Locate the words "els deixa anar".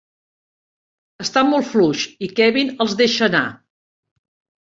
2.87-3.45